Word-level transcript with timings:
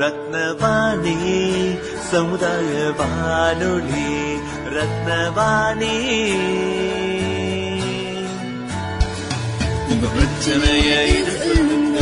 ரத்னவாணி 0.00 1.16
சமுதாய 2.10 2.92
வானொலி 2.98 4.08
ரத்னவாணி. 4.76 5.96
உங்க 9.88 10.06
பிரச்சனையை 10.14 11.20
இது 11.20 11.34
சொல்லுங்க 11.36 11.98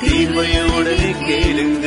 தீர்வைய 0.00 0.56
கேளுங்க 1.28 1.86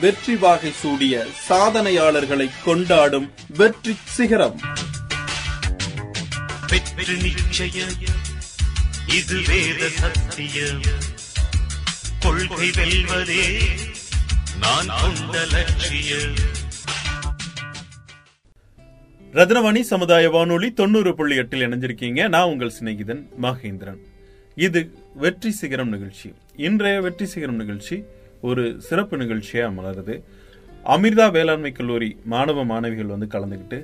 வெற்றி 0.00 0.36
வாகை 0.36 0.72
சூடிய 0.72 1.24
சாதனையாளர்களை 1.48 2.50
கொண்டாடும் 2.64 3.32
வெற்றி 3.56 3.96
சிகரம். 4.04 4.60
வெற்றி 6.70 7.16
நிச்சயம். 7.22 7.94
இது 9.18 9.36
வேத 9.48 9.88
சத்தியம். 9.88 10.82
கொள்கை 12.20 12.70
வெல்வதே 12.70 13.44
நான் 14.60 14.90
கொண்ட 15.00 15.44
லட்சியம். 15.44 16.34
ரத்னவாணி 19.32 19.80
சமுதாய 19.80 20.30
வானொலி 20.30 20.72
தொண்ணூறு 20.72 21.14
புள்ளி 21.14 21.36
எட்டில் 21.36 21.60
இணைஞ்சிருக்கீங்க. 21.60 22.28
நான் 22.28 22.44
உங்கள் 22.44 22.72
சிநேகிதன் 22.80 23.22
மகேந்திரன். 23.42 24.02
இது 24.54 24.94
வெற்றி 25.14 25.50
சிகரம் 25.50 25.88
நிகழ்ச்சி. 25.88 26.34
இன்றைய 26.56 27.00
வெற்றி 27.00 27.26
சிகரம் 27.26 27.56
நிகழ்ச்சி 27.56 28.04
ஒரு 28.48 28.64
சிறப்பு 28.86 29.14
நிகழ்ச்சியாக 29.22 29.74
மலருது. 29.76 30.14
அமிர்தா 30.94 31.26
வேளாண்மை 31.36 31.70
கல்லூரி 31.76 32.08
மாணவ 32.32 32.64
மாணவிகள் 32.70 33.12
வந்து 33.14 33.26
கலந்துக்கிட்டு 33.34 33.78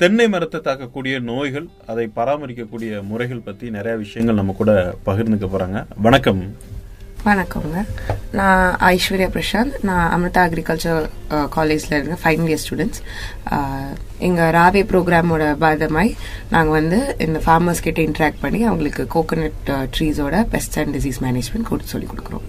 தென்னை 0.00 0.26
மரத்தை 0.32 0.58
தாக்கக்கூடிய 0.66 1.14
நோய்கள் 1.30 1.66
அதை 1.92 2.04
பராமரிக்கக்கூடிய 2.18 2.90
முறைகள் 3.10 3.46
பற்றி 3.46 3.66
நிறைய 3.76 3.94
விஷயங்கள் 4.02 4.38
நம்ம 4.40 4.54
கூட 4.60 4.72
பகிர்ந்துக்க 5.08 5.46
போகிறாங்க 5.54 5.78
வணக்கம். 6.06 6.42
வணக்கங்க 7.28 7.78
நான் 8.38 8.64
ஐஸ்வர்யா 8.90 9.28
பிரசாந்த். 9.36 9.76
நான் 9.88 10.04
அமிர்தா 10.16 10.42
அக்ரிகல்ச்சர் 10.48 11.08
காலேஜில் 11.56 11.96
இருக்க 11.96 12.18
ஃபைனல் 12.24 12.50
இயர் 12.50 12.62
ஸ்டூடெண்ட்ஸ் 12.64 13.02
எங்கள் 14.28 14.52
ராவே 14.58 14.82
ப்ரோக்ராமோட 14.92 15.48
பாதமாய் 15.64 16.12
நாங்கள் 16.54 16.76
வந்து 16.78 17.00
இந்த 17.26 17.40
ஃபார்மர்ஸ் 17.46 17.84
கிட்ட 17.88 18.02
இன்ட்ராக்ட் 18.08 18.42
பண்ணி 18.44 18.62
அவங்களுக்கு 18.68 19.04
கோகோனட் 19.16 19.72
ட்ரீஸோட 19.96 20.44
பெஸ்ட் 20.54 20.78
அண்ட் 20.82 20.96
டிசீஸ் 20.98 21.20
மேனேஜ்மெண்ட் 21.26 21.70
கொடுத்து 21.72 21.94
சொல்லி 21.96 22.10
கொடுக்குறோம். 22.12 22.46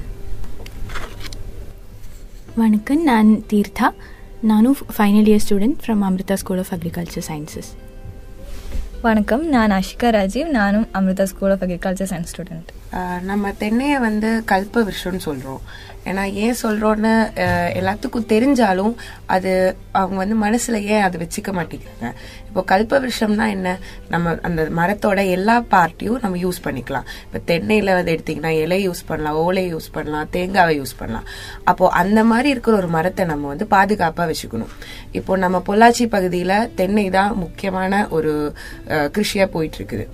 வணக்கம். 2.60 3.02
நான் 3.10 3.30
தீர்த்தா. 3.52 3.88
நானும் 4.50 4.78
final 4.96 5.28
year 5.30 5.44
student 5.46 5.76
from 5.84 6.02
Amrita 6.08 6.36
school 6.42 6.62
of 6.64 6.72
agriculture 6.76 7.26
sciences 7.28 7.70
வணக்கம். 9.02 9.44
நான் 9.56 9.74
அஷிகா 9.78 10.10
ராஜீவ். 10.18 10.50
நானும் 10.58 10.88
Amrita 11.00 11.26
school 11.32 11.54
of 11.56 11.64
agriculture 11.66 12.10
science 12.12 12.32
student 12.34 12.70
நம்ம 13.30 13.52
தென்னையை 13.62 14.00
வந்து 14.08 14.32
கல்ப 14.54 14.84
விஷம்னு 14.92 15.28
சொல்கிறோம் 15.30 15.62
ஏன்னா 16.10 16.24
ஏன் 16.44 16.60
சொல்கிறோன்னு 16.62 17.12
எல்லாத்துக்கும் 17.80 18.30
தெரிஞ்சாலும் 18.32 18.94
அது 19.36 19.52
அவங்க 20.00 20.18
வந்து 20.22 20.36
மனசில் 20.44 20.78
ஏன் 20.94 21.04
அதை 21.08 21.18
வச்சுக்க 21.24 21.50
மாட்டேங்கிறாங்க? 21.58 22.10
இப்போ 22.48 22.62
கல்ப 22.72 23.00
விஷம்னா 23.08 23.46
என்ன? 23.56 23.70
நம்ம 24.14 24.34
அந்த 24.48 24.62
மரத்தோட 24.80 25.20
எல்லா 25.36 25.56
பார்ட்டியும் 25.74 26.22
நம்ம 26.24 26.40
யூஸ் 26.46 26.60
பண்ணிக்கலாம். 26.68 27.08
இப்போ 27.26 27.40
தென்னையில் 27.50 27.92
வந்து 27.98 28.14
எடுத்திங்கன்னா 28.16 28.54
இலை 28.64 28.80
யூஸ் 28.88 29.02
பண்ணலாம் 29.10 29.40
ஓலை 29.44 29.66
யூஸ் 29.74 29.90
பண்ணலாம் 29.98 30.32
தேங்காவை 30.36 30.74
யூஸ் 30.80 30.96
பண்ணலாம். 31.02 31.28
அப்போது 31.72 31.94
அந்த 32.02 32.24
மாதிரி 32.32 32.50
இருக்கிற 32.56 32.76
ஒரு 32.82 32.90
மரத்தை 32.98 33.26
நம்ம 33.34 33.48
வந்து 33.54 33.68
பாதுகாப்பாக 33.76 34.28
வச்சுக்கணும். 34.32 34.74
இப்போ 35.20 35.36
நம்ம 35.46 35.58
பொள்ளாச்சி 35.70 36.08
பகுதியில் 36.16 36.58
தென்னை 36.80 37.06
தான் 37.20 37.32
முக்கியமான 37.44 38.02
ஒரு 38.20 38.34
கிருஷியாக 39.18 39.54
போயிட்டுருக்குது 39.58 40.08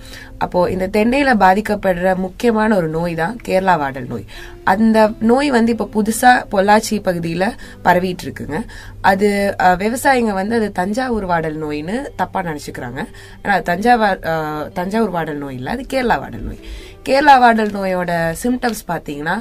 அப்போது 0.44 0.72
இந்த 0.72 0.86
தென்னையில் 0.94 1.40
பாதிக்கப்படுற 1.42 2.08
முக்கியமான 2.24 2.65
ஒரு 2.74 2.88
நோய் 2.88 3.14
தான் 3.14 3.34
கேரளா 3.46 3.74
வாடல் 3.78 4.06
நோய். 4.12 4.24
அந்த 4.72 4.98
நோய் 5.20 5.50
வந்து 5.50 5.74
இப்ப 5.74 5.88
புதுசா 5.96 6.30
பொள்ளாச்சி 6.54 6.96
பகுதியில 7.08 7.44
பரவிட்டு 7.84 8.24
இருக்குங்க 8.26 8.58
அது 9.10 9.28
விவசாயிங்க 9.82 10.32
வந்து 10.32 10.54
அது 10.56 10.72
தஞ்சாவூர் 10.72 11.26
வாடல் 11.32 11.58
நோயின்னு 11.64 11.96
தப்பா 12.16 12.42
நினைச்சுக்கிறாங்க. 12.42 13.00
ஆனா 13.42 13.56
தஞ்சாவூர் 13.70 14.20
தஞ்சாவூர் 14.72 15.10
வாடல் 15.10 15.42
நோய் 15.44 15.54
இல்லை 15.54 15.72
அது 15.72 15.86
கேரளா 15.94 16.18
வாடல் 16.24 16.46
நோய். 16.48 16.62
கேரளா 17.06 17.34
வாடல் 17.42 17.72
நோயோட 17.76 18.12
சிம்டம்ஸ் 18.42 18.80
பார்த்தீங்கன்னா 18.90 19.34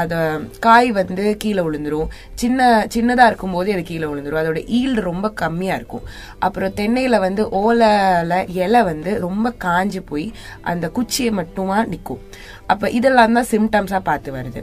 அதை 0.00 0.18
காய் 0.66 0.90
வந்து 0.98 1.24
கீழே 1.42 1.62
விழுந்துரும். 1.66 2.10
சின்ன 2.42 2.68
சின்னதாக 2.94 3.30
இருக்கும்போது 3.30 3.68
அது 3.74 3.82
கீழே 3.90 4.06
விழுந்துரும். 4.10 4.40
அதோட 4.42 4.60
ஈல்டு 4.78 5.02
ரொம்ப 5.10 5.28
கம்மியாக 5.42 5.78
இருக்கும். 5.80 6.04
அப்புறம் 6.46 6.76
தென்னையில் 6.80 7.24
வந்து 7.26 7.44
ஓலைல 7.62 8.38
இலை 8.62 8.82
வந்து 8.90 9.12
ரொம்ப 9.26 9.52
காஞ்சு 9.66 10.02
போய் 10.10 10.26
அந்த 10.72 10.88
குச்சியை 10.98 11.32
மட்டுமா 11.40 11.78
நிற்கும் 11.92 12.22
அப்போ 12.72 12.86
இதெல்லாம் 12.98 13.36
தான் 13.36 13.50
சிம்டம்ஸாக 13.54 14.02
பார்த்து 14.08 14.30
வருது. 14.36 14.60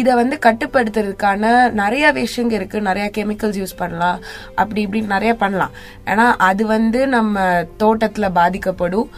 இதை 0.00 0.12
வந்து 0.20 0.36
கட்டுப்படுத்துறதுக்கான 0.44 1.44
நிறைய 1.80 2.06
விஷயங்க 2.18 2.54
இருக்குது 2.58 2.86
நிறைய 2.88 3.06
கெமிக்கல்ஸ் 3.16 3.58
யூஸ் 3.62 3.80
பண்ணலாம். 3.80 4.20
அப்படி 4.60 4.80
இப்படின்னு 4.86 5.14
நிறைய 5.16 5.32
பண்ணலாம். 5.42 5.74
ஏன்னா 6.10 6.26
அது 6.50 6.62
வந்து 6.76 7.00
நம்ம 7.16 7.44
தோட்டத்தில் 7.82 8.36
பாதிக்கப்படும். 8.40 9.10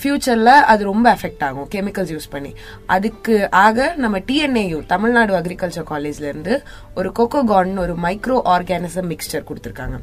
ஃப்யூச்சரில் 0.00 0.52
அது 0.72 0.82
ரொம்ப 0.90 1.06
எஃபெக்ட் 1.16 1.44
ஆகும் 1.48 1.68
கெமிக்கல்ஸ் 1.74 2.12
யூஸ் 2.14 2.28
பண்ணி. 2.34 2.52
அதுக்கு 2.94 3.36
ஆக 3.64 3.86
நம்ம 4.04 4.20
டிஎன்ஏயு 4.28 4.78
தமிழ்நாடு 4.92 5.34
அக்ரிகல்ச்சர் 5.40 5.88
காலேஜ்லேருந்து 5.92 6.54
ஒரு 7.00 7.08
கொக்கோகான் 7.18 7.72
ஒரு 7.84 7.94
மைக்ரோ 8.04 8.36
ஆர்கானிசம் 8.54 9.08
மிக்சர் 9.12 9.46
கொடுத்துருக்காங்க. 9.48 9.96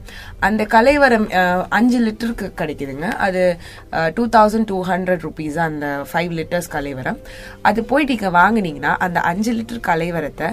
அந்த 0.47 0.61
கலைவரம் 0.75 1.27
அஞ்சு 1.77 1.99
லிட்டருக்கு 2.05 2.49
கிடைக்குதுங்க. 2.61 3.07
அது 3.27 3.43
two 4.17 4.25
thousand 4.37 4.69
two 4.71 4.79
hundred 4.91 5.23
rupees 5.27 5.59
அந்த 5.67 5.87
ஃபைவ் 6.11 6.33
லிட்டர்ஸ் 6.39 6.71
கலைவரம். 6.75 7.19
அது 7.69 7.79
போயிட்டு 7.91 8.11
நீங்கள் 8.13 8.35
வாங்கினீங்கன்னா 8.39 8.93
அந்த 9.05 9.19
அஞ்சு 9.31 9.51
லிட்டர் 9.57 9.81
கலைவரத்தை 9.89 10.49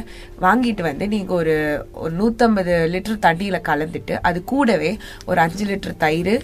வாங்கிட்டு 0.46 0.82
வந்து 0.88 1.04
நீங்கள் 1.14 1.38
ஒரு 1.40 1.56
ஒரு 2.04 2.12
நூற்றம்பது 2.20 2.74
லிட்டர் 2.94 3.22
தண்ணியில் 3.26 3.66
கலந்துட்டு 3.68 4.14
அது 4.28 4.38
கூடவே 4.52 4.90
ஒரு 5.30 5.38
அஞ்சு 5.46 5.64
லிட்டர் 5.70 6.00
தயிர் 6.04 6.34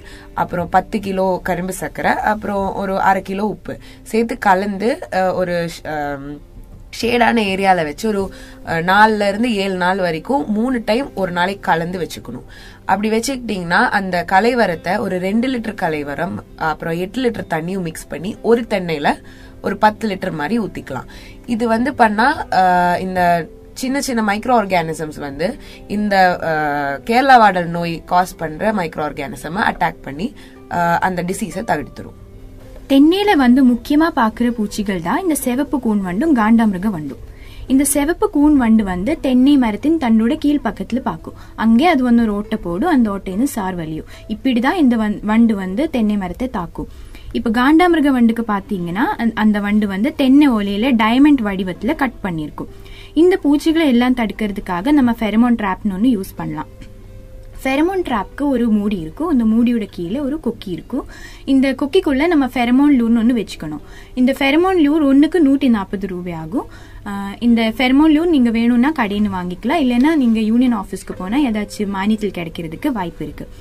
அப்புறம் 0.42 0.68
பத்து 0.76 0.96
கிலோ 1.06 1.26
கரும்பு 1.48 1.74
சர்க்கரை 1.82 2.12
அப்புறம் 2.32 2.55
ஒரு 2.82 2.96
அரை 3.10 3.22
கிலோ 3.22 3.46
உப்பு 3.54 3.74
சேர்த்து 4.12 4.36
கலந்து 4.48 4.90
ஒரு 5.40 5.56
ஷேடான 6.98 7.42
ஏரியாவில் 7.52 7.88
வச்சு 7.88 8.04
ஒரு 8.10 8.20
நாலுலேருந்து 8.66 8.84
நாலுல 8.90 9.26
இருந்து 9.30 9.48
ஏழு 9.62 9.76
நாள் 9.82 9.98
வரைக்கும் 10.04 10.44
மூணு 10.56 10.76
டைம் 10.84 11.08
ஒரு 11.20 11.32
நாளைக்கு 11.38 11.64
கலந்து 11.68 11.98
வச்சுக்கணும். 12.02 12.46
அப்படி 12.90 13.08
வச்சுக்கிட்டிங்கன்னா 13.14 13.80
அந்த 13.98 14.16
கலைவரத்தை 14.32 14.92
ஒரு 15.04 15.16
ரெண்டு 15.18 15.48
லிட்டர் 15.52 15.80
கலைவரம் 15.82 16.36
அப்புறம் 16.70 16.96
எட்டு 17.04 17.20
லிட்டர் 17.24 17.50
தண்ணியும் 17.54 17.86
மிக்ஸ் 17.88 18.08
பண்ணி 18.08 18.30
ஒரு 18.50 18.62
தென்னையில் 18.72 19.12
ஒரு 19.66 19.76
பத்து 19.84 20.08
லிட்டர் 20.10 20.38
மாதிரி 20.40 20.56
ஊற்றிக்கலாம் 20.64 21.10
இது 21.54 21.64
வந்து 21.74 21.92
பண்ணால் 22.02 22.40
இந்த 23.06 23.20
சின்ன 23.80 24.00
சின்ன 24.06 24.20
மைக்ரோ 24.28 24.54
ஆர்கானிசம்ஸ் 24.60 25.18
வந்து 25.28 25.48
இந்த 25.96 26.16
கேரளா 27.08 27.38
வாடல் 27.42 27.68
நோய் 27.78 27.96
காஸ் 28.12 28.36
பண்ணுற 28.42 28.72
மைக்ரோ 28.78 29.04
ஆர்கானிசமை 29.08 29.62
அட்டாக் 29.70 30.04
பண்ணி 30.06 30.28
அந்த 31.08 31.22
டிசீஸை 31.22 31.64
தவிர்த்துரும். 31.72 32.16
தென்னையில 32.88 33.32
வந்து 33.36 33.66
முக்கியமா 33.66 34.10
பாக்குற 34.16 34.50
பூச்சிகள் 34.50 35.02
தான் 35.02 35.22
இந்த 35.22 35.34
சிவப்பு 35.34 35.80
கூன் 35.80 36.02
வண்டும் 36.02 36.36
காண்டாமிருக 36.36 36.90
வண்டும். 36.90 37.18
இந்த 37.66 37.84
சிவப்பு 37.84 38.30
கூன் 38.30 38.56
வண்டு 38.56 38.84
வந்து 38.84 39.20
தென்னை 39.20 39.56
மரத்தின் 39.56 39.98
தன்னோட 39.98 40.36
கீழ் 40.36 40.60
பக்கத்துல 40.64 40.96
பாக்கும். 40.96 41.34
அங்கே 41.56 41.86
அது 41.86 42.02
வந்து 42.02 42.22
ஒரு 42.22 42.34
ஓட்டை 42.34 42.58
போடும் 42.62 42.88
அந்த 42.88 43.10
ஓட்டையின்னு 43.10 43.42
சார் 43.42 43.74
வலியும். 43.74 44.04
இப்படிதான் 44.28 44.72
இந்த 44.72 44.96
வந்- 44.96 45.24
வண்டு 45.24 45.56
வந்து 45.56 45.90
தென்னை 45.90 46.16
மரத்தை 46.16 46.50
தாக்கும். 46.50 46.88
இப்ப 47.32 47.50
காண்டாமிருக 47.50 48.08
வண்டுக்கு 48.08 48.44
பாத்தீங்கன்னா 48.48 49.32
அந்த- 49.34 49.60
வண்டு 49.60 49.86
வந்து 49.86 50.14
தென்னை 50.14 50.50
ஓலையில 50.50 50.86
டைமண்ட் 50.86 51.40
வடிவத்துல 51.44 51.94
கட் 51.94 52.12
பண்ணியிருக்கும். 52.22 52.66
இந்த 53.14 53.36
பூச்சிகளை 53.36 53.88
எல்லாம் 53.88 54.14
தடுக்கிறதுக்காக 54.14 54.92
நம்ம 54.92 55.10
ஃபெரமோன் 55.10 55.54
ட்ராப்னு 55.54 55.92
ஒன்று 55.92 56.20
யூஸ் 56.20 56.36
பண்ணலாம். 56.36 56.66
ஃபெரமோன் 57.66 58.02
ட்ராப்க்கு 58.08 58.44
ஒரு 58.54 58.64
மூடி 58.74 58.96
இருக்கும் 59.04 59.30
இந்த 59.34 59.44
மூடியோட 59.52 59.84
கீழே 59.96 60.18
ஒரு 60.26 60.36
கொக்கி 60.46 60.70
இருக்கும் 60.76 61.06
இந்த 61.52 61.66
கொக்கிக்குள்ளே 61.80 62.26
நம்ம 62.32 62.46
ஃபெரமோன் 62.54 62.92
லூர்னு 62.98 63.20
ஒன்று 63.22 63.34
வச்சுக்கணும். 63.38 63.82
இந்த 64.20 64.32
ஃபெரமோன் 64.38 64.78
லூர் 64.84 65.04
ஒன்றுக்கு 65.10 65.38
நூற்றி 65.46 65.68
நாற்பது 65.76 66.06
ரூபாய் 66.12 66.36
ஆகும். 66.42 66.68
இந்த 67.46 67.62
ஃபெரமோன் 67.78 68.12
லூர் 68.16 68.30
நீங்கள் 68.34 68.54
வேணும்னா 68.58 68.90
கடைன்னு 69.00 69.30
வாங்கிக்கலாம். 69.38 69.82
இல்லைன்னா 69.84 70.12
நீங்கள் 70.22 70.46
யூனியன் 70.50 70.78
ஆஃபீஸ்க்கு 70.82 71.16
போனால் 71.22 71.46
ஏதாச்சும் 71.50 71.94
மானியத்தில் 71.96 72.36
கிடைக்கிறதுக்கு 72.38 72.90
வாய்ப்பு 72.98 73.24
இருக்குது 73.26 73.52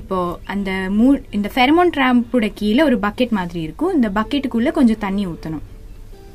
இப்போ 0.00 0.18
அந்த 0.54 0.70
மூ 0.98 1.06
இந்த 1.36 1.48
ஃபெரமோன் 1.54 1.94
ட்ராம்போட 1.96 2.48
கீழே 2.60 2.82
ஒரு 2.88 2.98
பக்கெட் 3.06 3.36
மாதிரி 3.40 3.60
இருக்கும். 3.66 3.94
இந்த 3.98 4.08
பக்கெட்டுக்குள்ளே 4.20 4.72
கொஞ்சம் 4.78 5.02
தண்ணி 5.06 5.24
ஊற்றணும் 5.32 5.64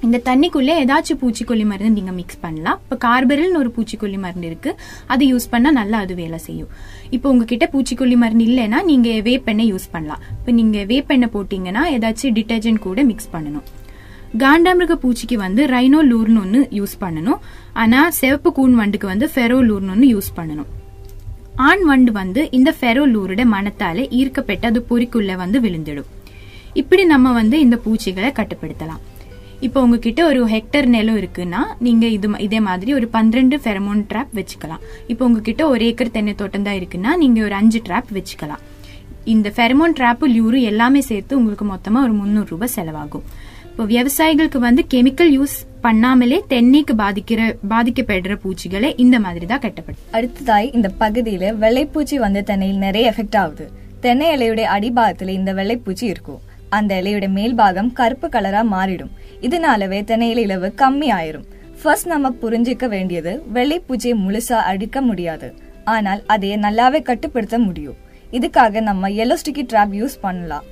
இந்த 0.06 0.18
தண்ணிக்குள்ளே 0.28 0.74
ஏதாச்சும் 0.84 1.19
பூச்சிக்கொல்லி 1.22 1.66
மருந்து 1.72 1.96
நீங்கள் 1.98 2.18
மிக்ஸ் 2.19 2.42
பண்ணலாம். 2.44 2.80
இப்போ 2.84 2.98
கார்பரில்னு 3.06 3.60
ஒரு 3.63 3.72
பூச்சிக்கொல்லி 3.78 4.19
மருந்து 4.25 4.48
இருக்குது 4.52 4.78
அது 5.13 5.24
யூஸ் 5.31 5.48
பண்ணால் 5.54 5.78
நல்லா 5.80 6.00
அது 6.06 6.13
வேலை 6.22 6.40
செய்யும். 6.48 6.69
இப்போ 7.16 7.28
உங்ககிட்ட 7.34 7.68
பூச்சிக்கொல்லி 7.74 8.18
மருந்து 8.24 8.46
இல்லைன்னா 8.50 8.81
நீங்கள் 8.92 9.24
வேப்பெண்ணெய் 9.30 9.72
யூஸ் 9.74 9.88
பண்ணலாம். 9.96 10.22
இப்போ 10.38 10.54
நீங்கள் 10.60 10.88
வேப்பெண்ணெய் 10.94 11.34
போட்டிங்கன்னா 11.36 11.84
ஏதாச்சும் 11.96 12.36
டிட்டர்ஜென்ட் 12.40 12.86
கூட 12.88 13.04
மிக்ஸ் 13.12 13.34
பண்ணணும். 13.36 13.66
காண்டாமிருக 14.44 14.96
பூச்சிக்கு 15.04 15.36
வந்து 15.46 15.62
ரைனோ 15.74 16.00
லூர்னு 16.12 16.40
ஒன்று 16.46 16.62
யூஸ் 16.80 16.96
பண்ணணும். 17.04 17.40
ஆனால் 17.84 18.10
சிவப்பு 18.19 18.50
கூன் 18.58 18.75
வண்டுக்கு 18.80 19.08
வந்து 19.13 19.28
ஃபெரோ 19.34 19.60
லூர்னு 19.69 19.94
ஒன்று 19.96 20.08
யூஸ் 20.16 20.31
பண்ணணும். 20.40 20.69
ஆண் 21.68 21.84
வண்டு 21.90 22.12
வந்து 22.22 22.42
இந்த 22.58 22.69
ஃபெரோலூரோட 22.78 23.44
மனத்தால 23.56 24.08
ஈர்க்கப்பட்டு 24.19 24.66
அது 24.69 24.80
பொறிக்குள்ளே 24.90 25.36
வந்து 25.44 25.58
விழுந்துடும். 25.66 26.10
இப்படி 26.81 27.04
நம்ம 27.12 27.31
வந்து 27.42 27.58
இந்த 27.66 27.75
பூச்சிகளை 27.84 28.31
கட்டுப்படுத்தலாம். 28.40 29.04
இப்போ 29.65 29.79
உங்ககிட்ட 29.85 30.21
ஒரு 30.29 30.41
ஹெக்டர் 30.53 30.88
நிலம் 30.95 31.17
இருக்குன்னா 31.21 31.62
நீங்க 31.85 32.06
இது 32.15 32.27
இதே 32.45 32.59
மாதிரி 32.67 32.91
ஒரு 33.00 33.07
பன்னிரெண்டு 33.15 33.56
ஃபெரமோன் 33.63 34.01
ட்ராப் 34.12 34.33
வச்சுக்கலாம். 34.39 34.81
இப்போ 35.12 35.23
உங்ககிட்ட 35.27 35.63
ஒரு 35.73 35.83
ஏக்கர் 35.89 36.15
தென்னை 36.15 36.33
தோட்டம் 36.41 36.65
தான் 36.67 36.77
இருக்குன்னா 36.79 37.12
நீங்க 37.21 37.39
ஒரு 37.47 37.56
அஞ்சு 37.59 37.79
ட்ராப் 37.88 38.12
வச்சுக்கலாம். 38.17 38.63
இந்த 39.33 39.50
ஃபெரமோன் 39.56 39.95
ட்ராப்பு 40.00 40.25
லியூரு 40.35 40.59
எல்லாமே 40.71 41.01
சேர்த்து 41.09 41.38
உங்களுக்கு 41.39 41.65
மொத்தமா 41.73 42.00
ஒரு 42.07 42.13
முந்நூறு 42.21 42.50
ரூபாய் 42.53 42.73
செலவாகும். 42.77 43.25
இப்போ 43.69 43.85
விவசாயிகளுக்கு 43.94 44.59
வந்து 44.65 44.81
கெமிக்கல் 44.94 45.31
யூஸ் 45.38 45.56
பண்ணாமலே 45.85 46.38
தென்னைக்கு 46.51 46.94
பாதிக்கிற 47.01 47.41
பாதிக்கப்படுற 47.71 48.35
பூச்சிகளை 48.44 48.89
இந்த 49.06 49.15
மாதிரி 49.25 49.45
தான் 49.51 49.63
கட்டப்படும் 49.65 50.03
அடுத்ததாய் 50.17 50.69
இந்த 50.77 50.91
பகுதியில 51.01 51.53
வெள்ளைப்பூச்சி 51.63 52.17
வந்த 52.25 52.44
தென்னையில் 52.51 52.83
நிறைய 52.88 53.13
எஃபெக்ட் 53.13 53.38
ஆகுது. 53.44 53.65
தென்னை 54.06 54.27
இலையுடைய 54.35 54.67
அடிபாகத்துல 54.75 55.33
இந்த 55.39 55.53
வெள்ளைப்பூச்சி 55.59 56.06
இருக்கும். 56.13 56.41
அந்த 56.77 56.92
இலையோட 57.01 57.27
மேல் 57.38 57.56
பாகம் 57.60 57.92
கருப்பு 58.00 58.27
கலரா 58.36 58.62
மாறிடும். 58.74 59.12
இதனாலவே 59.48 59.88
வேத்தனையில் 59.94 60.42
இளவு 60.45 60.69
கம்மி 60.81 61.10
ஆயிரும் 61.18 61.45
ஃபர்ஸ்ட் 61.81 62.10
நம்ம 62.13 62.30
புரிஞ்சிக்க 62.42 62.86
வேண்டியது 62.94 63.31
வெள்ளைப்பூச்சியை 63.56 64.16
முழுசா 64.25 64.57
அழிக்க 64.69 65.01
முடியாது. 65.10 65.48
ஆனால் 65.95 66.22
அதையே 66.33 66.56
நல்லாவே 66.66 67.00
கட்டுப்படுத்த 67.10 67.57
முடியும். 67.66 67.98
இதுக்காக 68.38 68.81
நம்ம 68.89 69.10
எல்லோ 69.24 69.36
ஸ்டிக்கி 69.42 69.63
ட்ராப் 69.72 69.94
யூஸ் 70.00 70.16
பண்ணலாம். 70.22 70.66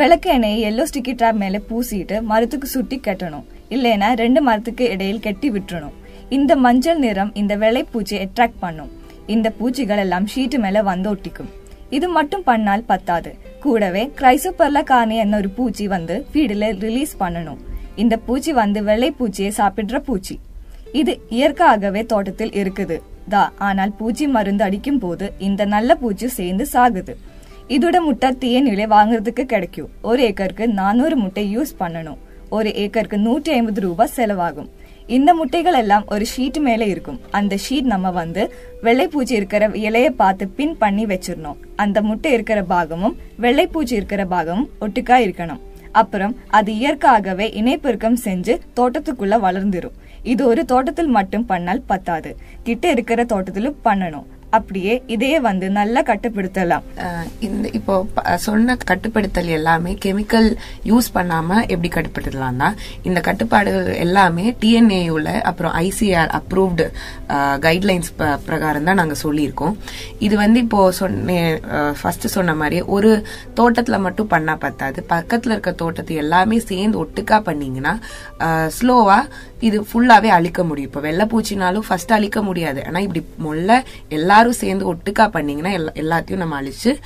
விளக்கு 0.00 0.28
எண்ணெயை 0.34 0.58
எல்லோ 0.70 0.84
ஸ்டிக்கி 0.90 1.12
ட்ராப் 1.20 1.38
மேல 1.42 1.60
பூசிட்டு 1.68 2.16
மரத்துக்கு 2.30 2.68
சுட்டி 2.74 2.96
கட்டணும். 3.06 3.46
இல்லைன்னா 3.76 4.08
ரெண்டு 4.22 4.40
மரத்துக்கு 4.48 4.84
இடையில் 4.94 5.24
கட்டி 5.26 5.50
விட்டுறணும். 5.50 5.96
இந்த 6.36 6.52
மஞ்சள் 6.64 7.00
நிறம் 7.04 7.32
இந்த 7.42 7.54
வெள்ளை 7.62 7.82
பூச்சியை 7.92 8.20
அட்ராக்ட் 8.26 8.60
பண்ணும். 8.64 8.90
இந்த 9.34 9.48
பூச்சிகள் 9.58 10.02
எல்லாம் 10.04 10.28
ஷீட்டு 10.34 10.58
மேல 10.64 10.82
வந்து 10.90 11.08
ஒட்டிக்கும். 11.14 11.50
இது 11.96 12.06
மட்டும் 12.16 12.44
பண்ணால் 12.46 12.88
பத்தாது. 12.92 13.30
கூடவே 13.64 14.02
கிரைசோபர்ல 14.18 14.80
காணி 14.90 15.16
என்ன 15.24 15.36
ஒரு 15.42 15.50
பூச்சி 15.58 15.84
வந்து 15.94 16.14
ஃபீடுல 16.30 16.66
ரிலீஸ் 16.84 17.14
பண்ணணும். 17.22 17.60
இந்த 18.02 18.14
பூச்சி 18.26 18.52
வந்து 18.60 18.80
வெள்ளை 18.88 19.10
பூச்சியை 19.18 19.50
சாப்பிடுற 19.60 19.98
பூச்சி. 20.08 20.34
இது 21.00 21.12
இயற்கையாகவே 21.38 22.02
தோட்டத்தில் 22.12 22.54
இருக்குது. 22.60 22.96
தா 23.32 23.42
ஆனால் 23.68 23.92
பூச்சி 23.98 24.26
மருந்து 24.36 24.64
அடிக்கும் 24.66 25.00
போது 25.04 25.26
இந்த 25.48 25.64
நல்ல 25.74 25.94
பூச்சி 26.02 26.28
சேர்ந்து 26.38 26.64
சாகுது. 26.72 27.14
இதோட 27.76 27.96
முட்டை 28.06 28.28
தேனிலே 28.44 28.86
வாங்குறதுக்கு 28.96 29.44
கிடைக்கும். 29.52 29.90
ஒரு 30.10 30.20
ஏக்கருக்கு 30.28 30.66
நானூறு 30.80 31.16
முட்டை 31.22 31.44
யூஸ் 31.56 31.72
பண்ணணும். 31.82 32.20
ஒரு 32.56 32.70
ஏக்கருக்கு 32.84 33.18
நூற்றி 33.26 33.50
ஐம்பது 33.58 33.80
ரூபாய் 33.86 34.14
செலவாகும். 34.16 34.70
இந்த 35.16 35.30
முட்டைகள் 35.34 35.76
எல்லாம் 35.82 36.04
ஒரு 36.08 36.24
ஷீட் 36.32 36.58
மேல 36.66 36.84
இருக்கும். 36.84 37.20
அந்த 37.30 37.54
ஷீட் 37.64 37.88
நம்ம 37.92 38.10
வந்து 38.10 38.42
வெள்ளை 38.82 39.06
பூச்சி 39.08 39.34
இருக்கிற 39.34 39.68
இலைய 39.68 40.08
பார்த்து 40.08 40.48
பின் 40.58 40.76
பண்ணி 40.76 41.04
வச்சிடணும். 41.04 41.56
அந்த 41.76 42.02
முட்டை 42.02 42.32
இருக்கிற 42.32 42.62
பாகமும் 42.62 43.16
வெள்ளை 43.36 43.66
பூச்சி 43.66 43.94
இருக்கிற 43.94 44.24
பாகமும் 44.24 44.68
ஒட்டுக்கா 44.80 45.16
இருக்கணும். 45.26 45.60
அப்புறம் 45.92 46.36
அது 46.48 46.72
இயற்கையாகவே 46.72 47.46
இணைப்பெருக்கம் 47.60 48.20
செஞ்சு 48.24 48.54
தோட்டத்துக்குள்ள 48.76 49.36
வளர்ந்துரும். 49.46 49.96
இது 50.22 50.46
ஒரு 50.46 50.64
தோட்டத்தில் 50.64 51.14
மட்டும் 51.16 51.46
பண்ணால் 51.48 51.82
பத்தாது. 51.86 52.36
கிட்ட 52.62 52.90
இருக்கிற 52.90 53.24
தோட்டத்திலும் 53.24 53.80
பண்ணணும். 53.84 54.28
அப்படியே 54.56 54.94
இதையே 55.14 55.38
வந்து 55.46 55.66
நல்லா 55.78 56.00
கட்டுப்படுத்தலாம். 56.08 56.84
இந்த 57.46 57.66
இப்போ 57.78 57.94
சொன்ன 58.46 58.76
கட்டுப்படுத்தல் 58.90 59.50
எல்லாமே 59.58 59.92
கெமிக்கல் 60.04 60.48
யூஸ் 60.90 61.08
பண்ணாம 61.16 61.58
எப்படி 61.72 61.90
கட்டுப்படுத்தலாம்னா 61.96 62.68
இந்த 63.08 63.20
கட்டுப்பாடுகள் 63.28 64.00
எல்லாமே 64.04 64.44
டிஎன்ஏயுல 64.62 65.32
அப்புறம் 65.50 65.74
ஐசிஆர் 65.86 66.32
அப்ரூவ்டு 66.38 66.86
கைட்லைன்ஸ் 67.66 68.10
பிரகாரம் 68.48 68.88
தான் 68.90 69.00
நாங்க 69.02 69.16
சொல்லியிருக்கோம். 69.24 69.76
இது 70.28 70.34
வந்து 70.44 70.60
இப்போ 70.66 70.80
சொன்ன 71.00 71.38
ஃபர்ஸ்ட் 72.00 72.26
சொன்ன 72.36 72.56
மாதிரி 72.62 72.80
ஒரு 72.96 73.12
தோட்டத்துல 73.60 73.98
மட்டும் 74.06 74.32
பண்ணா 74.34 74.56
பத்தாது. 74.66 74.98
பக்கத்துல 75.14 75.54
இருக்க 75.56 75.72
தோட்டத்தை 75.84 76.16
எல்லாமே 76.24 76.58
சேர்ந்து 76.72 77.00
ஒட்டுக்கா 77.04 77.38
பண்ணீங்கன்னா 77.50 77.94
ஸ்லோவா 78.78 79.20
இது 79.68 79.78
ஃபுல்லாவே 79.88 80.30
அழிக்க 80.36 80.60
முடியும். 80.68 80.90
இப்போ 80.90 81.00
வெள்ளை 81.06 81.24
பூச்சினாலும் 81.32 81.86
ஃபர்ஸ்ட் 81.86 82.12
அழிக்க 82.16 82.38
முடியாது. 82.46 82.80
ஆனா 82.88 82.98
இப்படி 83.06 83.22
மொல்ல 83.46 83.70
எல்லாரும் 84.40 84.58
சேர்ந்து 84.58 84.94
ஒட்டுக்கா 84.94 85.28
பண்ணீங்கன்னா 85.28 85.78
எல்லா- 85.78 85.94
எல்லாத்தையும் 85.94 86.36
நம்ம 86.36 86.62
அழிச்சு 86.62 86.98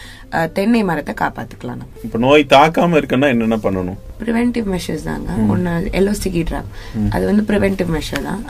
தென்னை 0.52 0.84
மரத்தை 0.84 1.14
காப்பாத்துக்கலாம். 1.20 1.76
நம்ம 1.76 1.84
இப்ப 2.04 2.18
நோய் 2.18 2.46
தாக்காம 2.48 2.98
இருக்குன்னா 2.98 3.28
என்னென்ன 3.28 3.56
பண்ணணும்? 3.56 4.13
ப்ரிவென்டிவ் 4.24 4.66
மெஷர்ஸ் 4.74 5.06
தாங்க. 5.10 5.30
ஒன்று 5.54 5.72
எல்லோ 6.00 6.14
ஸ்டிக்கி 6.20 6.42
ட்ராப் 6.50 6.70
அது 7.14 7.24
வந்து 7.30 7.44
ப்ரிவென்டிவ் 7.50 7.92
மெஷர் 7.96 8.26
தான். 8.30 8.42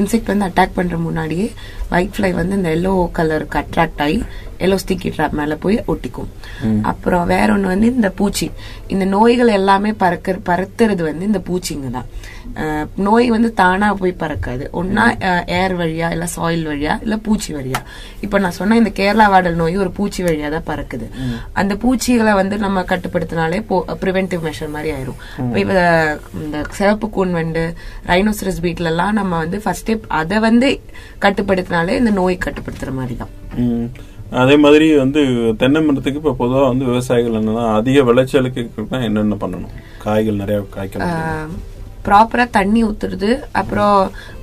இன்செக்ட் 0.00 0.32
வந்து 0.34 0.48
அட்டாக் 0.50 0.76
பண்ற 0.78 0.98
முன்னாடியே 1.08 1.48
ஒயிட் 1.96 2.14
ஃப்ளை 2.16 2.32
வந்து 2.40 2.56
இந்த 2.60 2.70
எல்லோ 2.78 2.92
கலருக்கு 3.18 3.60
அட்ராக்ட் 3.62 4.02
ஆகி 4.06 4.20
எல்லோ 4.64 4.76
ஸ்டிக்கி 4.80 5.10
ட்ராப் 5.16 5.36
மேல 5.38 5.54
போய் 5.62 5.76
ஒட்டிக்கும். 5.92 6.30
அப்புறம் 6.90 7.24
வேற 7.30 7.46
ஒன்று 7.54 7.70
வந்து 7.72 7.88
இந்த 7.96 8.08
பூச்சி. 8.18 8.46
இந்த 8.94 9.04
நோய்கள் 9.14 9.50
எல்லாமே 9.58 9.90
பறக்க 10.02 10.34
பறத்துறது 10.48 11.02
வந்து 11.08 11.24
இந்த 11.28 11.40
பூச்சிங்க 11.46 11.90
தான். 11.96 12.08
நோய் 13.06 13.26
வந்து 13.34 13.50
தானா 13.60 13.88
போய் 14.00 14.12
பறக்காது. 14.22 14.64
ஒன்னா 14.80 15.04
ஏர் 15.60 15.74
வழியா 15.80 16.08
இல்ல 16.14 16.26
சாயில் 16.34 16.64
வழியா 16.70 16.94
இல்ல 17.04 17.16
பூச்சி 17.26 17.50
வழியா. 17.56 17.80
இப்ப 18.24 18.38
நான் 18.44 18.56
சொன்ன 18.58 18.78
இந்த 18.80 18.92
கேரளா 19.00 19.26
வாடல் 19.34 19.58
நோய் 19.62 19.80
ஒரு 19.84 19.92
பூச்சி 19.98 20.20
வழியா 20.28 20.50
தான் 20.56 20.68
பறக்குது. 20.70 21.08
அந்த 21.62 21.74
பூச்சிகளை 21.84 22.34
வந்து 22.40 22.58
நம்ம 22.64 22.84
கட்டுப்படுத்தினாலே 22.92 23.60
ப்ரிவென்டிவ் 24.04 24.44
மெஷர் 24.48 24.74
மாதிரி 24.76 24.89
ஆயிரும். 24.94 25.18
இப்ப 25.62 25.74
இந்த 26.42 26.58
சிவப்பு 26.78 27.08
கூன் 27.16 27.32
வண்டு 27.38 27.64
ரைனோசரஸ் 28.10 28.62
பீட்ல 28.66 28.92
எல்லாம் 28.92 29.18
நம்ம 29.20 29.38
வந்து 29.44 29.60
ஃபர்ஸ்டே 29.64 29.96
அதை 30.20 30.38
வந்து 30.48 30.70
கட்டுப்படுத்தினாலே 31.24 31.98
இந்த 32.02 32.12
நோய் 32.20 32.44
கட்டுப்படுத்துற 32.46 32.92
மாதிரி 33.00 33.16
தான். 33.22 33.34
அதே 34.42 34.56
மாதிரி 34.64 34.86
வந்து 35.02 35.20
தென்னை 35.60 35.80
மரத்துக்கு 35.84 36.20
இப்ப 36.22 36.34
பொதுவா 36.42 36.64
வந்து 36.72 36.84
விவசாயிகள் 36.90 37.38
என்னன்னா 37.38 37.64
அதிக 37.78 38.02
விளைச்சலுக்கு 38.08 38.62
என்னென்ன 39.06 39.38
பண்ணணும்? 39.44 39.72
காய்கள் 40.04 40.40
நிறைய 40.42 40.58
காய்க்கணும் 40.76 41.56
ப்ராப்பராக 42.06 42.54
தண்ணி 42.58 42.80
ஊற்றுறது 42.88 43.30
அப்புறம் 43.60 43.96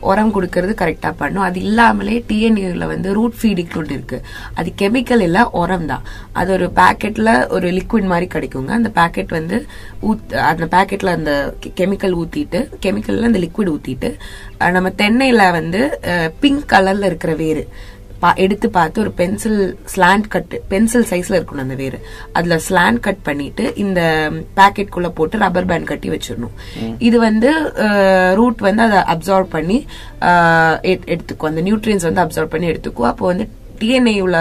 உரம் 0.09 0.33
கொடுக்கறது 0.35 0.73
கரெக்டாக 0.81 1.13
பண்ணும். 1.21 1.45
அது 1.47 1.59
இல்லாமலே 1.67 2.15
டிஎன்யூவில் 2.29 2.85
வந்து 2.93 3.09
ரூட் 3.17 3.37
ஃபீடிங் 3.39 3.73
இருக்குது 3.97 4.25
அது 4.59 4.69
கெமிக்கல் 4.81 5.23
இல்லை 5.27 5.43
உரம் 5.61 5.87
தான். 5.91 6.03
அது 6.39 6.51
ஒரு 6.57 6.67
பேக்கெட்டில் 6.79 7.33
ஒரு 7.57 7.69
லிக்விட் 7.77 8.09
மாதிரி 8.13 8.27
கிடைக்குங்க. 8.35 8.71
அந்த 8.79 8.91
பாக்கெட் 8.99 9.37
வந்து 9.39 9.59
ஊத் 10.09 10.35
அந்த 10.51 10.67
பேக்கெட்டில் 10.75 11.15
அந்த 11.17 11.33
கெமிக்கல் 11.81 12.17
ஊற்றிட்டு 12.21 12.61
கெமிக்கலில் 12.85 13.29
அந்த 13.31 13.41
லிக்விட் 13.45 13.73
ஊற்றிட்டு 13.75 14.11
நம்ம 14.77 14.89
தென்னையில் 15.03 15.45
வந்து 15.59 15.81
பிங்க் 16.43 16.65
கலரில் 16.73 17.09
இருக்கிற 17.11 17.33
வேறு 17.43 17.65
எடுத்து 18.43 18.67
பார்த்து 18.77 19.01
ஒரு 19.03 19.11
பென்சில் 19.19 19.59
ஸ்லாண்ட் 19.93 20.27
கட் 20.35 20.55
பென்சில் 20.71 21.07
சைஸ்ல 21.11 21.37
இருக்கணும் 21.39 21.65
அந்த 21.65 21.77
வேறு 21.81 21.99
அதுல 22.37 22.57
ஸ்லாண்ட் 22.67 23.01
கட் 23.07 23.21
பண்ணிட்டு 23.27 23.65
இந்த 23.83 24.01
பாக்கெட் 24.59 24.93
குள்ள 24.95 25.09
போட்டு 25.19 25.41
ரப்பர் 25.43 25.69
பேண்ட் 25.71 25.89
கட்டி 25.91 26.09
வச்சிடணும். 26.15 26.55
இது 27.09 27.19
வந்து 27.27 27.51
ரூட் 28.39 28.65
வந்து 28.69 28.83
அதை 28.87 28.99
அப்சார்ப் 29.15 29.53
பண்ணி 29.57 29.79
எடுத்துக்கும் 31.13 31.51
அந்த 31.51 31.63
நியூட்ரியன்ஸ் 31.69 32.09
வந்து 32.09 32.25
அப்சார்ப் 32.25 32.53
பண்ணி 32.55 32.69
எடுத்துக்கும் 32.73 33.11
அப்போ 33.13 33.25
வந்து 33.31 33.47
டிஎன்ஏ 33.81 34.17
உள்ள 34.27 34.37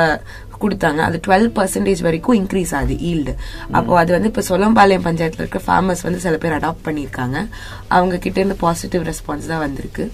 கொடுத்தாங்க. 0.61 1.01
அது 1.07 1.17
டுவெல் 1.25 1.49
பர்சன்டேஜ் 1.57 2.03
வரைக்கும் 2.05 2.37
இன்க்ரீஸ் 2.41 2.71
ஆகுது 2.77 2.95
ஈல்டு 3.09 3.33
அப்போ 3.79 3.99
அது 4.03 4.11
வந்து 4.15 4.31
இப்போ 4.31 4.43
சொலம்பாளையம் 4.51 5.05
பஞ்சாயத்துல 5.09 5.43
இருக்க 5.45 5.61
ஃபார்மர்ஸ் 5.67 6.05
வந்து 6.07 6.21
சில 6.25 6.37
பேர் 6.45 6.57
அடாப்ட் 6.59 6.87
பண்ணியிருக்காங்க. 6.87 7.41
அவங்க 7.97 8.15
கிட்ட 8.27 8.41
இருந்து 8.41 8.57
பாசிட்டிவ் 8.63 9.05
ரெஸ்பான்ஸ் 9.11 9.51
தான் 9.53 9.65
வந்திருக்கு. 9.67 10.07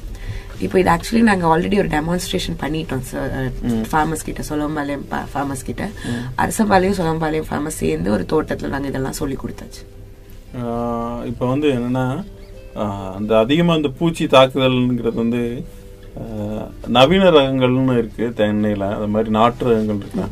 இப்போ 0.67 0.77
இது 0.83 0.91
ஆக்சுவலி 0.95 1.23
நாங்க 1.29 1.47
ஆல்ரெடி 1.53 1.77
ஒரு 1.83 1.91
டெமான்ஸ்ட்ரேஷன் 1.97 2.57
பண்ணிட்டோம் 2.63 3.03
ஃபார்மர்ஸ் 3.93 4.27
கிட்ட 4.29 4.43
சொலம்பாளையம் 4.51 5.05
ஃபார்மர்ஸ் 5.33 5.67
கிட்ட. 5.69 5.85
அரசம்பாளையம் 6.43 6.99
சொலம்பாளையம் 7.01 7.49
ஃபார்மர்ஸ் 7.51 7.81
சேர்ந்து 7.83 8.11
ஒரு 8.17 8.27
தோட்டத்துல 8.33 8.73
நாங்க 8.75 8.91
இதெல்லாம் 8.93 9.19
சொல்லி 9.21 9.37
கொடுத்தாச்சு. 9.43 9.83
இப்ப 11.31 11.43
வந்து 11.53 11.69
என்னன்னா 11.77 12.07
அந்த 13.19 13.33
அதிகமா 13.45 13.73
அந்த 13.79 13.91
பூச்சி 13.99 14.25
தாக்குதல்ங்கிறது 14.37 15.19
வந்து 15.25 15.43
நவீன 16.97 17.31
ரகங்கள்னு 17.37 17.97
இருக்கு 17.99 18.25
தென்னையில. 18.41 18.85
அது 18.97 19.09
மாதிரி 19.15 19.31
நாட்டு 19.39 19.63
ரகங்கள் 19.71 20.01
இருக்கு? 20.03 20.23
ஆ, 20.23 20.29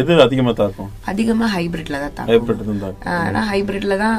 எது 0.00 0.12
அதிகமா 0.24 0.52
தாக்கும்? 0.58 0.90
அதிகமா 1.10 1.46
ஹைபிரிட்ல 1.54 1.96
தான் 2.02 2.14
தாக்கும். 2.16 2.32
ஹைபிரிட் 2.32 2.66
தான் 2.68 2.82
தாக்கும். 2.84 3.06
ஆஹ் 3.12 3.22
ஆனா 3.28 3.40
ஹைபிரிட்ல 3.52 3.94
தான் 4.02 4.18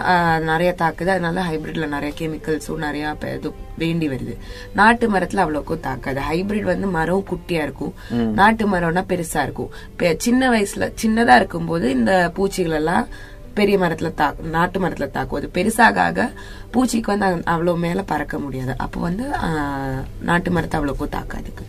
நிறைய 0.50 0.72
தாக்குது. 0.82 1.12
அதனால 1.16 1.44
ஹைபிரிட்ல 1.50 1.88
நிறைய 1.94 2.14
கெமிக்கல்ஸும் 2.20 2.84
நிறைய 2.86 3.14
இது 3.38 3.52
வேண்டி 3.84 4.08
வருது. 4.14 4.34
நாட்டு 4.80 5.06
மரத்துல 5.14 5.44
அவ்வளோக்கும் 5.44 5.86
தாக்காது. 5.88 6.20
ஹைபிரிட் 6.30 6.68
வந்து 6.74 6.90
மரம் 6.98 7.28
குட்டியா 7.32 7.62
இருக்கும். 7.68 7.94
நாட்டு 8.42 8.66
மரம்னா 8.74 9.04
பெருசா 9.14 9.44
இருக்கும். 9.48 9.72
சின்ன 10.26 10.50
வயசுல 10.56 10.92
சின்னதா 11.04 11.38
இருக்கும்போது 11.42 11.88
இந்த 12.00 12.14
பூச்சிகள் 12.38 12.78
எல்லாம் 12.82 13.08
பெரிய 13.60 13.76
மரத்துல 13.82 14.10
தா 14.20 14.28
நாட்டு 14.56 14.78
மரத்துல 14.84 15.08
தாக்கும் 15.18 15.40
அது 15.40 15.50
பெருசாக 15.58 16.00
ஆக 16.08 16.24
பூச்சிக்கு 16.74 17.12
வந்து 17.14 17.28
அவ்வளவு 17.54 17.84
மேல 17.86 18.02
பறக்க 18.12 18.40
முடியாது. 18.40 18.76
அப்போ 18.86 19.00
வந்து 19.00 19.26
நாட்டு 20.30 20.52
மரத்தை 20.58 20.78
அவ்வளோக்கும் 20.80 21.16
தாக்காதுக்கு. 21.18 21.66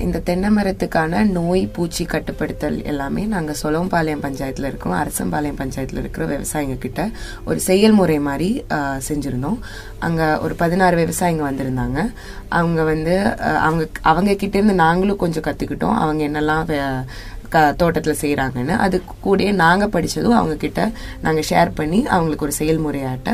இந்த 0.00 0.18
தென்னை 0.18 0.50
மரத்துக்கான 0.50 1.24
நோய் 1.30 1.66
பூச்சி 1.66 2.04
கட்டுப்படுத்தல் 2.04 2.84
எல்லாமே 2.84 3.22
நாங்கள் 3.24 3.56
சொலம்பாளையம் 3.62 4.22
பஞ்சாயத்தில் 4.22 4.68
இருக்கோம். 4.70 4.96
அரசம்பாளையம் 5.02 5.60
பஞ்சாயத்தில் 5.60 5.98
இருக்கிற 5.98 6.26
விவசாயிங்க 6.26 6.78
கிட்ட 6.78 7.10
ஒரு 7.44 7.60
செயல்முறை 7.60 8.18
மாதிரி 8.18 8.64
செஞ்சுருந்தோம். 9.08 9.58
அங்கே 9.98 10.28
ஒரு 10.36 10.54
பதினாறு 10.54 10.96
விவசாயிங்க 11.04 11.44
வந்திருந்தாங்க. 11.48 12.12
அவங்க 12.48 12.82
வந்து 12.82 13.14
அவங்க 13.38 13.86
அவங்க 14.02 14.32
கிட்டேருந்து 14.32 14.74
நாங்களும் 14.84 15.16
கொஞ்சம் 15.16 15.42
கற்றுக்கிட்டோம் 15.42 15.94
அவங்க 16.04 16.22
என்னெல்லாம் 16.28 17.04
க- 17.48 17.72
தோட்டத்தில் 17.72 18.20
செய்கிறாங்கன்னு 18.20 18.76
அது 18.76 19.02
கூடயே 19.24 19.52
நாங்கள் 19.54 19.88
படித்ததும் 19.88 20.34
அவங்க 20.34 20.56
கிட்ட 20.56 20.90
ஷேர் 21.24 21.70
பண்ணி 21.74 22.06
அவங்களுக்கு 22.06 22.46
ஒரு 22.46 22.54
செயல்முறையாட்ட 22.58 23.30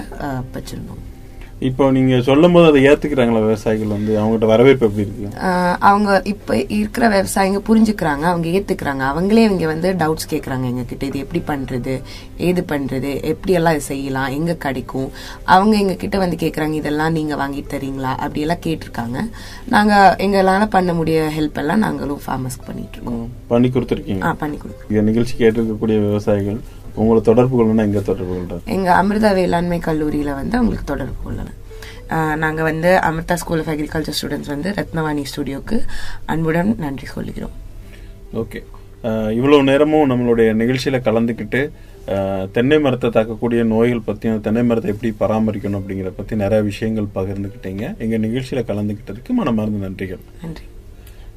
வச்சுருந்தோம். 0.55 1.03
இப்போ 1.69 1.85
நீங்க 1.97 2.15
சொல்லும் 2.29 2.55
போது 2.55 2.67
அதை 2.69 2.81
ஏத்துக்கிறாங்களா 2.91 3.41
விவசாயிகள் 3.45 3.93
வந்து? 3.95 4.13
அவங்ககிட்ட 4.21 4.47
வரவேற்பு 4.53 4.87
எப்படி 4.87 5.05
இருக்கு? 5.07 5.27
அவங்க 5.91 6.11
இப்ப 6.33 6.57
இருக்கிற 6.79 7.05
விவசாயிங்க 7.15 7.61
புரிஞ்சுக்கிறாங்க 7.69 8.25
அவங்க 8.31 8.49
ஏத்துக்கிறாங்க. 8.59 9.03
அவங்களே 9.13 9.45
இங்க 9.53 9.67
வந்து 9.73 9.91
டவுட்ஸ் 10.01 10.31
கேக்குறாங்க 10.33 10.67
எங்க 10.71 10.85
கிட்ட 10.91 11.07
இது 11.11 11.23
எப்படி 11.25 11.43
பண்றது? 11.53 11.95
ஏது 12.49 12.65
பண்றது? 12.73 13.13
எப்படி 13.33 13.55
எல்லாம் 13.61 13.77
இது 13.79 13.87
செய்யலாம்? 13.93 14.31
எங்க 14.39 14.57
கிடைக்கும்? 14.67 15.09
அவங்க 15.57 15.77
எங்க 15.83 15.97
கிட்ட 16.03 16.19
வந்து 16.25 16.41
கேக்குறாங்க 16.45 16.77
இதெல்லாம் 16.83 17.17
நீங்க 17.19 17.37
வாங்கி 17.43 17.65
தரீங்களா? 17.75 18.13
அப்படி 18.25 18.45
எல்லாம் 18.47 18.65
கேட்டிருக்காங்க. 18.67 19.19
நாங்க 19.75 19.95
எங்களால 20.27 20.67
பண்ண 20.77 20.93
முடிய 21.01 21.31
ஹெல்ப் 21.39 21.61
எல்லாம் 21.65 21.85
நாங்களும் 21.87 22.23
ஃபார்மர்ஸ்க்கு 22.27 22.69
பண்ணிட்டு 22.71 22.99
இருக்கோம். 22.99 23.27
பண்ணி 23.55 23.71
கொடுத்துருக்கீங்க. 23.77 24.35
பண்ணி 24.45 24.59
இந்த 24.91 25.03
நிகழ்ச்சி 25.11 25.35
கேட்டிருக்கக்கூடிய 25.43 25.99
விவசாயிகள் 26.09 26.61
உங்களை 26.95 27.23
தொடர்பு 27.23 27.55
கொள்ளணும்னா 27.57 27.81
எங்க 27.81 28.01
தொடர்பு 28.01 28.41
கொள்றாரு 28.41 28.65
எங்க 28.65 29.03
அமிர்தா 29.03 29.35
வேளாண்மை 29.35 29.79
கல்லூரியில 29.79 30.35
வந்து 30.35 30.57
அவங்களுக்கு 30.57 30.85
தொடர்பு 30.85 31.15
கொள்ளலாம் 31.25 31.59
ஆஹ் 32.09 32.37
நாங்க 32.37 32.63
வந்து 32.63 32.89
Amrita 33.03 33.35
school 33.35 33.59
of 33.59 33.69
agriculture 33.69 34.13
students 34.23 34.47
வந்து 34.47 34.71
ரத்னவாணி 34.71 35.25
ஸ்டுடியோக்கு 35.31 35.81
அன்புடன் 36.27 36.75
நன்றி 36.79 37.07
சொல்கிறோம். 37.07 37.51
ஓகே. 38.35 38.61
அஹ், 39.03 39.31
இவ்வளவு 39.31 39.63
நேரமும் 39.63 40.11
நம்மளுடைய 40.11 40.49
நிகழ்ச்சியில 40.53 40.99
கலந்துக்கிட்டு 41.09 41.71
தென்னை 42.51 42.81
மரத்தை 42.81 43.11
தாக்கக்கூடிய 43.11 43.65
நோய்கள் 43.65 44.01
பத்தியும் 44.07 44.41
தென்னை 44.41 44.63
மரத்தை 44.65 44.95
எப்படி 44.95 45.11
பராமரிக்கணும் 45.21 45.81
அப்படிங்கிற 45.81 46.13
பத்தி 46.17 46.37
நிறைய 46.37 46.65
விஷயங்கள் 46.65 47.07
பகிர்ந்துக்கிட்டீங்க. 47.15 47.97
எங்க 47.99 48.19
நிகழ்ச்சியில 48.19 48.63
கலந்துக்கிட்டதுக்கு 48.71 49.29
மனமார்ந்த 49.29 49.87
நன்றிகள். 49.87 50.23
நன்றி. 50.43 50.65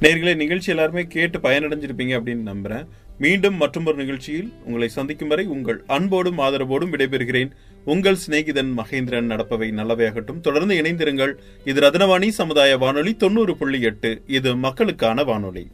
நேர்களே 0.02 0.36
நிகழ்ச்சி 0.36 0.70
எல்லாருமே 0.70 1.02
கேட்டு 1.02 1.38
பயனடைஞ்சிருப்பீங்க 1.38 2.14
அப்படின்னு 2.18 2.52
நம்புறேன். 2.52 2.86
மீண்டும் 3.18 3.54
மற்றொரு 3.54 3.96
நிகழ்ச்சியில் 3.96 4.52
உங்களை 4.64 4.88
சந்திக்கும் 4.88 5.28
வரை 5.28 5.46
உங்கள் 5.46 5.82
அன்போடும் 5.86 6.38
ஆதரவோடும் 6.38 6.92
விடைபெறுகிறேன். 6.92 7.50
உங்கள் 7.84 8.16
சிநேகிதன் 8.26 8.72
மகேந்திரன் 8.76 9.30
நடப்பவை 9.32 9.70
நல்லவையாகட்டும். 9.70 10.40
தொடர்ந்து 10.40 10.82
இணைந்திருங்கள். 10.82 11.32
இது 11.64 11.80
ரத்னவாணி 11.80 12.28
சமுதாய 12.28 12.78
வானொலி 12.78 13.16
தொண்ணூறு 13.16 13.56
புள்ளி 13.56 13.80
எட்டு. 13.80 14.22
இது 14.26 14.56
மக்களுக்கான 14.56 15.24
வானொலி. 15.24 15.68